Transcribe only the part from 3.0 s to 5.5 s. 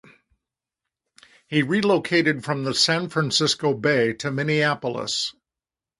Francisco Bay to Minneapolis.